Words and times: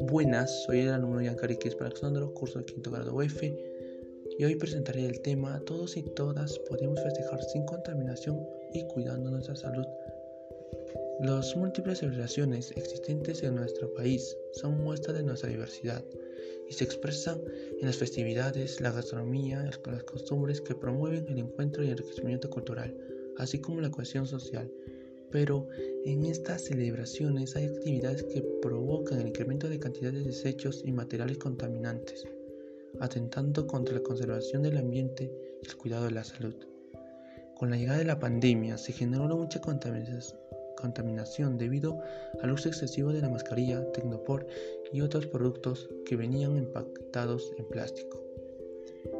Buenas, 0.00 0.64
soy 0.64 0.80
el 0.80 0.90
alumno 0.90 1.20
Giancarlo 1.20 1.56
Alexandro, 1.80 2.34
curso 2.34 2.58
de 2.58 2.64
quinto 2.64 2.90
grado 2.90 3.14
UF, 3.14 3.42
y 3.42 4.44
hoy 4.44 4.54
presentaré 4.56 5.06
el 5.06 5.20
tema 5.20 5.60
Todos 5.66 5.96
y 5.96 6.02
todas 6.02 6.58
podemos 6.60 7.02
festejar 7.02 7.42
sin 7.44 7.64
contaminación 7.64 8.46
y 8.72 8.84
cuidando 8.88 9.30
nuestra 9.30 9.56
salud. 9.56 9.86
Las 11.20 11.54
múltiples 11.56 11.98
celebraciones 11.98 12.70
existentes 12.72 13.42
en 13.42 13.56
nuestro 13.56 13.92
país 13.94 14.36
son 14.52 14.82
muestra 14.82 15.12
de 15.12 15.22
nuestra 15.22 15.50
diversidad 15.50 16.04
y 16.68 16.72
se 16.72 16.84
expresan 16.84 17.40
en 17.80 17.86
las 17.86 17.96
festividades, 17.96 18.80
la 18.80 18.92
gastronomía, 18.92 19.62
las 19.62 19.78
costumbres 20.04 20.60
que 20.60 20.74
promueven 20.74 21.28
el 21.28 21.38
encuentro 21.38 21.82
y 21.82 21.86
el 21.86 21.92
enriquecimiento 21.92 22.50
cultural, 22.50 22.96
así 23.36 23.60
como 23.60 23.80
la 23.80 23.90
cohesión 23.90 24.26
social. 24.26 24.70
Pero 25.32 25.66
en 26.04 26.26
estas 26.26 26.62
celebraciones 26.62 27.56
hay 27.56 27.64
actividades 27.64 28.22
que 28.24 28.42
provocan 28.60 29.20
el 29.20 29.28
incremento 29.28 29.68
de 29.68 29.78
cantidad 29.78 30.12
de 30.12 30.22
desechos 30.22 30.82
y 30.84 30.92
materiales 30.92 31.38
contaminantes, 31.38 32.24
atentando 33.00 33.66
contra 33.66 33.94
la 33.94 34.02
conservación 34.02 34.62
del 34.62 34.76
ambiente 34.76 35.32
y 35.62 35.66
el 35.66 35.76
cuidado 35.76 36.04
de 36.04 36.10
la 36.10 36.22
salud. 36.22 36.54
Con 37.56 37.70
la 37.70 37.76
llegada 37.76 37.98
de 37.98 38.04
la 38.04 38.18
pandemia 38.18 38.76
se 38.76 38.92
generó 38.92 39.36
mucha 39.36 39.60
contaminación 39.60 41.56
debido 41.56 42.00
al 42.42 42.52
uso 42.52 42.68
excesivo 42.68 43.12
de 43.12 43.22
la 43.22 43.30
mascarilla, 43.30 43.90
Tecnopor 43.92 44.46
y 44.92 45.00
otros 45.00 45.26
productos 45.26 45.88
que 46.04 46.16
venían 46.16 46.56
empaquetados 46.56 47.52
en 47.56 47.64
plástico. 47.66 48.31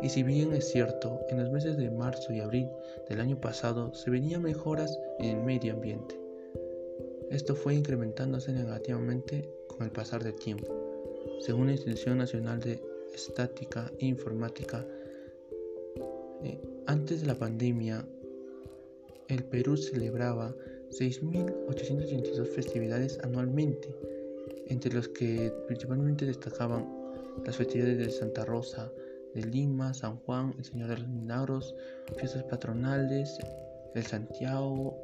Y 0.02 0.08
si 0.08 0.22
bien 0.22 0.52
es 0.52 0.70
cierto, 0.70 1.20
en 1.28 1.38
los 1.38 1.50
meses 1.50 1.76
de 1.76 1.90
marzo 1.90 2.32
y 2.32 2.40
abril 2.40 2.68
del 3.08 3.20
año 3.20 3.40
pasado 3.40 3.94
se 3.94 4.10
venían 4.10 4.42
mejoras 4.42 4.98
en 5.18 5.38
el 5.38 5.44
medio 5.44 5.74
ambiente, 5.74 6.22
esto 7.32 7.54
fue 7.54 7.74
incrementándose 7.74 8.52
negativamente 8.52 9.48
con 9.66 9.82
el 9.84 9.90
pasar 9.90 10.22
del 10.22 10.34
tiempo. 10.34 10.66
Según 11.40 11.66
la 11.66 11.72
Institución 11.72 12.18
Nacional 12.18 12.60
de 12.60 12.82
Estática 13.14 13.90
e 13.98 14.04
Informática, 14.04 14.86
eh, 16.44 16.60
antes 16.86 17.22
de 17.22 17.26
la 17.26 17.34
pandemia, 17.34 18.06
el 19.28 19.44
Perú 19.44 19.78
celebraba 19.78 20.54
6.882 20.90 22.46
festividades 22.48 23.18
anualmente, 23.22 23.88
entre 24.66 24.92
los 24.92 25.08
que 25.08 25.50
principalmente 25.66 26.26
destacaban 26.26 26.86
las 27.46 27.56
festividades 27.56 27.96
de 27.96 28.10
Santa 28.10 28.44
Rosa, 28.44 28.92
de 29.34 29.44
Lima, 29.44 29.94
San 29.94 30.16
Juan, 30.18 30.54
el 30.58 30.64
Señor 30.64 30.88
de 30.88 30.98
los 30.98 31.08
Milagros, 31.08 31.74
fiestas 32.16 32.42
patronales, 32.44 33.38
el 33.94 34.04
Santiago 34.04 34.96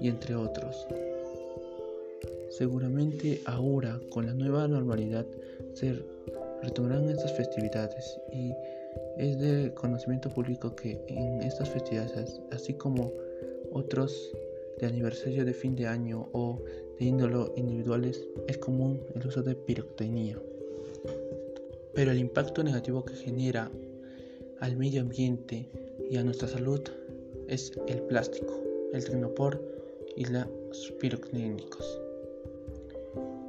y 0.00 0.08
entre 0.08 0.34
otros. 0.34 0.86
Seguramente 2.50 3.40
ahora, 3.46 4.00
con 4.10 4.26
la 4.26 4.34
nueva 4.34 4.66
normalidad, 4.66 5.26
se 5.74 6.02
retomarán 6.62 7.08
estas 7.08 7.36
festividades 7.36 8.18
y 8.32 8.52
es 9.18 9.38
de 9.38 9.72
conocimiento 9.74 10.30
público 10.30 10.74
que 10.74 10.98
en 11.08 11.42
estas 11.42 11.68
festividades, 11.68 12.40
así 12.50 12.74
como 12.74 13.12
otros 13.72 14.30
de 14.78 14.86
aniversario 14.86 15.44
de 15.44 15.52
fin 15.52 15.74
de 15.74 15.86
año 15.86 16.28
o 16.32 16.62
de 16.98 17.04
índolo 17.04 17.52
individuales 17.56 18.22
es 18.48 18.58
común 18.58 19.00
el 19.14 19.26
uso 19.26 19.42
de 19.42 19.54
pirotecnia. 19.54 20.38
Pero 21.96 22.10
el 22.10 22.18
impacto 22.18 22.62
negativo 22.62 23.06
que 23.06 23.14
genera 23.14 23.70
al 24.60 24.76
medio 24.76 25.00
ambiente 25.00 25.70
y 26.10 26.18
a 26.18 26.22
nuestra 26.22 26.46
salud 26.46 26.82
es 27.48 27.72
el 27.88 28.02
plástico, 28.02 28.62
el 28.92 29.02
trinopor 29.02 29.60
y 30.14 30.26
los 30.26 30.92
pirotecnínicos. 31.00 32.00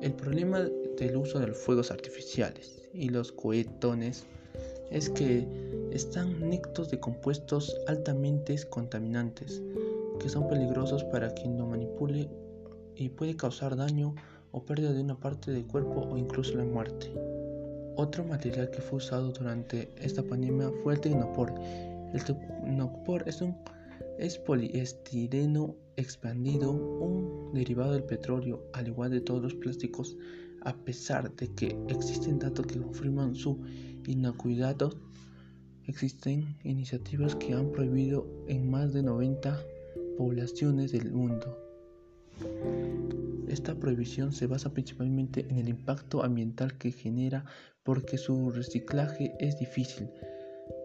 El 0.02 0.14
problema 0.14 0.62
del 0.98 1.18
uso 1.18 1.40
de 1.40 1.48
los 1.48 1.58
fuegos 1.58 1.92
artificiales 1.92 2.90
y 2.94 3.10
los 3.10 3.34
cohetones 3.34 4.26
es 4.92 5.10
que 5.10 5.46
están 5.92 6.50
nectos 6.50 6.90
de 6.90 7.02
compuestos 7.02 7.76
altamente 7.88 8.56
contaminantes 8.70 9.62
que 10.22 10.30
son 10.30 10.48
peligrosos 10.48 11.04
para 11.04 11.34
quien 11.34 11.58
lo 11.58 11.66
manipule 11.66 12.30
y 12.96 13.10
puede 13.10 13.36
causar 13.36 13.76
daño 13.76 14.16
o 14.52 14.64
pérdida 14.64 14.94
de 14.94 15.02
una 15.02 15.20
parte 15.20 15.52
del 15.52 15.68
cuerpo 15.68 16.08
o 16.10 16.18
incluso 16.18 16.56
la 16.56 16.64
muerte. 16.64 17.12
Otro 17.98 18.24
material 18.24 18.70
que 18.70 18.80
fue 18.80 18.98
usado 18.98 19.32
durante 19.32 19.90
esta 20.00 20.24
pandemia 20.24 20.72
fue 20.84 20.94
el 20.94 21.02
Tecnopor. 21.02 21.54
El 22.14 22.24
Tecnopor 22.24 23.28
es 23.28 23.42
un 23.42 23.56
es 24.20 24.38
poliestireno 24.38 25.76
expandido, 25.96 26.72
un 26.72 27.54
derivado 27.54 27.94
del 27.94 28.04
petróleo, 28.04 28.64
al 28.74 28.88
igual 28.88 29.12
de 29.12 29.22
todos 29.22 29.42
los 29.42 29.56
plásticos, 29.56 30.18
a 30.62 30.76
pesar 30.76 31.36
de 31.36 31.48
que 31.54 31.78
existen 31.88 32.40
datos 32.40 32.66
que 32.66 32.80
confirman 32.80 33.36
su 33.36 33.60
inocuidad, 34.06 34.78
existen 35.86 36.58
iniciativas 36.64 37.36
que 37.36 37.54
han 37.54 37.72
prohibido 37.72 38.28
en 38.48 38.70
más 38.70 38.94
de 38.94 39.04
90 39.04 39.60
poblaciones 40.18 40.92
del 40.92 41.12
mundo. 41.12 41.58
Esta 43.48 43.76
prohibición 43.76 44.34
se 44.34 44.46
basa 44.46 44.74
principalmente 44.74 45.46
en 45.50 45.58
el 45.58 45.70
impacto 45.70 46.22
ambiental 46.22 46.78
que 46.78 46.92
genera 46.92 47.46
porque 47.84 48.18
su 48.18 48.52
reciclaje 48.52 49.34
es 49.40 49.58
difícil, 49.58 50.10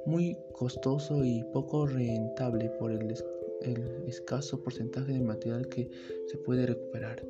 muy 0.07 0.37
costoso 0.53 1.25
y 1.25 1.43
poco 1.53 1.87
rentable 1.87 2.71
por 2.79 2.93
el, 2.93 3.15
escaso 4.07 4.63
porcentaje 4.63 5.13
de 5.13 5.21
material 5.21 5.69
que 5.69 5.89
se 6.27 6.37
puede 6.39 6.67
recuperar. 6.67 7.25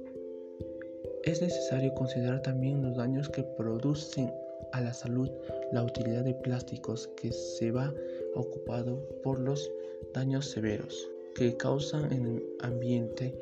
Es 1.25 1.41
necesario 1.41 1.95
considerar 1.95 2.43
también 2.43 2.83
los 2.83 2.97
daños 2.97 3.29
que 3.29 3.43
producen 3.43 4.31
a 4.73 4.81
la 4.81 4.93
salud 4.93 5.31
la 5.73 5.83
utilidad 5.83 6.25
de 6.25 6.35
plásticos 6.35 7.09
que 7.17 7.33
se 7.33 7.71
va 7.71 7.93
ocupado 8.35 9.07
por 9.23 9.39
los 9.39 9.71
daños 10.15 10.47
severos 10.47 11.11
que 11.35 11.57
causan 11.57 12.13
en 12.13 12.27
el 12.27 12.43
ambiente 12.61 13.35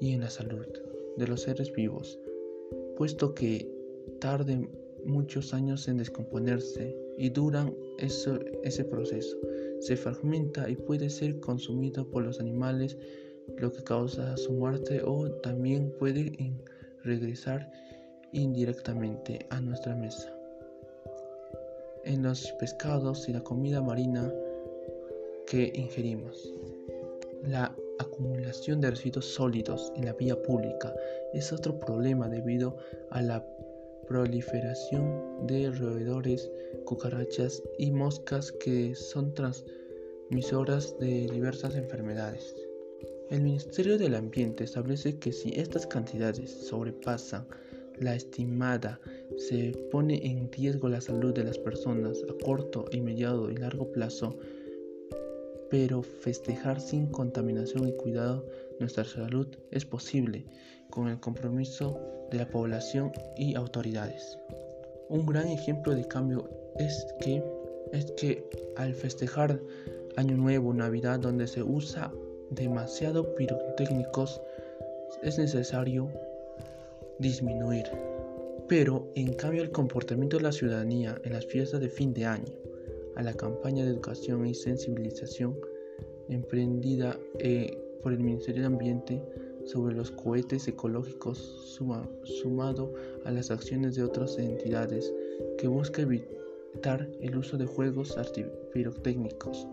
y 0.00 0.12
en 0.12 0.20
la 0.20 0.30
salud 0.30 0.66
de 1.16 1.26
los 1.26 1.42
seres 1.42 1.72
vivos, 1.72 2.18
puesto 2.96 3.34
que 3.34 3.70
tarden 4.20 4.70
muchos 5.04 5.52
años 5.52 5.88
en 5.88 5.98
descomponerse 5.98 6.96
y 7.18 7.28
duran 7.28 7.74
ese 7.98 8.84
proceso. 8.84 9.36
Se 9.80 9.96
fragmenta 9.96 10.68
y 10.68 10.76
puede 10.76 11.10
ser 11.10 11.40
consumido 11.40 12.08
por 12.08 12.24
los 12.24 12.40
animales, 12.40 12.96
lo 13.58 13.72
que 13.72 13.82
causa 13.82 14.36
su 14.36 14.52
muerte 14.52 15.02
o 15.04 15.30
también 15.40 15.92
puede 15.98 16.32
regresar 17.02 17.70
indirectamente 18.32 19.46
a 19.50 19.60
nuestra 19.60 19.94
mesa. 19.94 20.32
En 22.04 22.22
los 22.22 22.50
pescados 22.52 23.28
y 23.28 23.32
la 23.32 23.42
comida 23.42 23.80
marina 23.80 24.32
que 25.46 25.72
ingerimos. 25.74 26.52
La 27.44 27.74
acumulación 28.22 28.80
de 28.80 28.90
residuos 28.90 29.26
sólidos 29.34 29.92
en 29.96 30.04
la 30.04 30.12
vía 30.12 30.40
pública 30.40 30.94
es 31.32 31.52
otro 31.52 31.76
problema 31.78 32.28
debido 32.28 32.76
a 33.10 33.20
la 33.20 33.44
proliferación 34.06 35.46
de 35.46 35.70
roedores, 35.72 36.48
cucarachas 36.84 37.62
y 37.78 37.90
moscas 37.90 38.52
que 38.52 38.94
son 38.94 39.34
transmisoras 39.34 40.96
de 41.00 41.26
diversas 41.32 41.74
enfermedades. 41.74 42.54
El 43.30 43.42
Ministerio 43.42 43.98
del 43.98 44.14
Ambiente 44.14 44.62
establece 44.62 45.18
que 45.18 45.32
si 45.32 45.52
estas 45.58 45.86
cantidades 45.86 46.48
sobrepasan 46.68 47.46
la 47.98 48.14
estimada, 48.14 49.00
se 49.36 49.72
pone 49.90 50.24
en 50.24 50.52
riesgo 50.52 50.88
la 50.88 51.00
salud 51.00 51.34
de 51.34 51.44
las 51.44 51.58
personas 51.58 52.22
a 52.28 52.44
corto, 52.44 52.84
inmediato 52.92 53.50
y 53.50 53.56
largo 53.56 53.90
plazo 53.90 54.38
pero 55.72 56.02
festejar 56.02 56.78
sin 56.82 57.06
contaminación 57.06 57.88
y 57.88 57.96
cuidado 57.96 58.44
nuestra 58.78 59.04
salud 59.04 59.46
es 59.70 59.86
posible 59.86 60.44
con 60.90 61.08
el 61.08 61.18
compromiso 61.18 61.98
de 62.30 62.36
la 62.36 62.50
población 62.50 63.10
y 63.38 63.54
autoridades. 63.54 64.38
Un 65.08 65.24
gran 65.24 65.48
ejemplo 65.48 65.94
de 65.94 66.06
cambio 66.06 66.46
es 66.76 67.06
que, 67.20 67.42
es 67.90 68.04
que 68.18 68.46
al 68.76 68.92
festejar 68.92 69.58
Año 70.16 70.36
Nuevo, 70.36 70.74
Navidad, 70.74 71.20
donde 71.20 71.46
se 71.46 71.62
usa 71.62 72.12
demasiado 72.50 73.34
pirotécnicos, 73.34 74.42
es 75.22 75.38
necesario 75.38 76.10
disminuir. 77.18 77.86
Pero 78.68 79.10
en 79.14 79.32
cambio 79.32 79.62
el 79.62 79.70
comportamiento 79.70 80.36
de 80.36 80.42
la 80.42 80.52
ciudadanía 80.52 81.18
en 81.24 81.32
las 81.32 81.46
fiestas 81.46 81.80
de 81.80 81.88
fin 81.88 82.12
de 82.12 82.26
año 82.26 82.52
a 83.16 83.22
la 83.22 83.34
campaña 83.34 83.84
de 83.84 83.90
educación 83.90 84.46
y 84.46 84.54
sensibilización 84.54 85.56
emprendida 86.28 87.18
eh, 87.38 87.78
por 88.02 88.12
el 88.12 88.20
Ministerio 88.20 88.62
de 88.62 88.66
Ambiente 88.66 89.22
sobre 89.64 89.94
los 89.94 90.10
cohetes 90.10 90.66
ecológicos 90.66 91.38
sumado 92.24 92.92
a 93.24 93.30
las 93.30 93.50
acciones 93.50 93.94
de 93.94 94.02
otras 94.02 94.38
entidades 94.38 95.12
que 95.58 95.68
busca 95.68 96.02
evitar 96.02 97.08
el 97.20 97.36
uso 97.36 97.56
de 97.56 97.66
juegos 97.66 98.16
pirotécnicos 98.72 99.66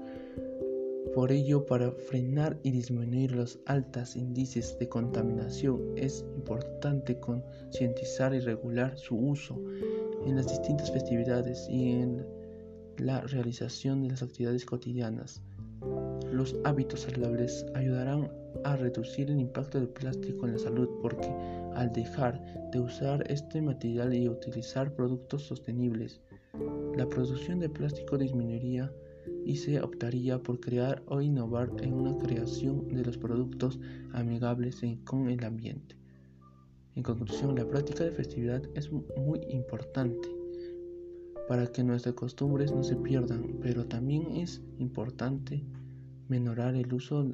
Por 1.16 1.32
ello, 1.32 1.66
para 1.66 1.92
frenar 1.92 2.60
y 2.62 2.72
disminuir 2.72 3.32
los 3.32 3.60
altos 3.66 4.16
índices 4.16 4.78
de 4.80 4.88
contaminación 4.90 5.94
es 5.96 6.24
importante 6.36 7.20
concientizar 7.20 8.36
y 8.36 8.40
regular 8.40 8.98
su 8.98 9.16
uso 9.16 9.60
en 10.26 10.36
las 10.36 10.48
distintas 10.48 10.92
festividades 10.92 11.68
y 11.70 11.92
en 11.94 12.39
la 13.00 13.22
realización 13.22 14.02
de 14.02 14.10
las 14.10 14.24
actividades 14.24 14.66
cotidianas. 14.66 15.42
Los 16.32 16.56
hábitos 16.64 17.02
saludables 17.02 17.66
ayudarán 17.74 18.32
a 18.64 18.76
reducir 18.76 19.32
el 19.32 19.40
impacto 19.40 19.80
del 19.80 19.90
plástico 19.90 20.46
en 20.46 20.54
la 20.54 20.60
salud 20.60 20.90
porque 21.02 21.28
al 21.76 21.92
dejar 21.94 22.42
de 22.72 22.80
usar 22.80 23.24
este 23.32 23.62
material 23.62 24.14
y 24.14 24.28
utilizar 24.28 24.94
productos 24.94 25.44
sostenibles, 25.44 26.22
la 26.96 27.08
producción 27.08 27.60
de 27.60 27.70
plástico 27.70 28.18
disminuiría 28.18 28.92
y 29.46 29.56
se 29.56 29.82
optaría 29.82 30.42
por 30.42 30.60
crear 30.60 31.02
o 31.08 31.22
innovar 31.22 31.72
en 31.82 31.94
una 31.94 32.18
creación 32.18 32.88
de 32.90 33.04
los 33.04 33.18
productos 33.18 33.80
amigables 34.14 34.82
con 35.06 35.30
el 35.30 35.44
ambiente. 35.44 35.96
En 36.96 37.04
conclusión, 37.04 37.56
la 37.56 37.68
práctica 37.68 38.04
de 38.04 38.12
festividad 38.12 38.62
es 38.76 38.92
muy 38.92 39.40
importante 39.50 40.39
para 41.50 41.66
que 41.66 41.84
nuestras 41.84 42.14
costumbres 42.14 42.72
no 42.72 42.84
se 42.84 42.96
pierdan, 42.96 43.58
pero 43.60 43.84
también 43.84 44.36
es 44.36 44.62
importante 44.78 45.66
menorar 46.28 46.76
el 46.76 46.94
uso 46.94 47.26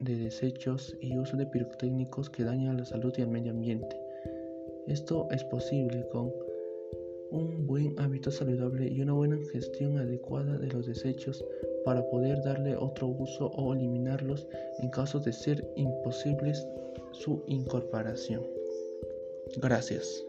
de 0.00 0.16
desechos 0.16 0.94
y 1.00 1.16
uso 1.16 1.38
de 1.38 1.46
pirotécnicos 1.46 2.28
que 2.28 2.44
dañan 2.44 2.76
la 2.76 2.84
salud 2.84 3.14
y 3.16 3.22
el 3.22 3.28
medio 3.28 3.52
ambiente. 3.52 3.96
Esto 4.86 5.28
es 5.30 5.42
posible 5.44 6.06
con 6.12 6.30
un 7.30 7.66
buen 7.66 7.98
hábito 7.98 8.30
saludable 8.30 8.86
y 8.86 9.00
una 9.00 9.14
buena 9.14 9.38
gestión 9.50 9.96
adecuada 9.96 10.58
de 10.58 10.66
los 10.66 10.84
desechos 10.84 11.42
para 11.86 12.06
poder 12.10 12.42
darle 12.42 12.76
otro 12.76 13.08
uso 13.08 13.46
o 13.46 13.72
eliminarlos 13.72 14.46
en 14.80 14.90
caso 14.90 15.20
de 15.20 15.32
ser 15.32 15.66
imposibles 15.76 16.68
su 17.12 17.42
incorporación. 17.46 18.42
Gracias. 19.56 20.22